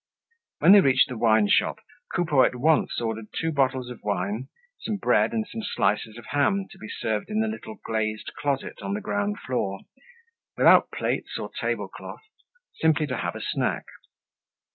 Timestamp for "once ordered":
2.55-3.27